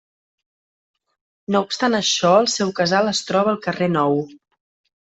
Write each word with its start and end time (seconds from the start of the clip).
No 1.55 1.61
obstant 1.67 1.99
això 1.99 2.33
el 2.41 2.51
seu 2.57 2.75
casal 2.81 3.13
es 3.13 3.25
troba 3.31 3.57
al 3.57 3.65
Carrer 3.69 3.93
Nou. 3.99 4.21